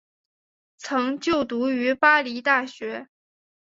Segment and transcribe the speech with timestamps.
[0.79, 3.07] 曾就读于巴黎大学。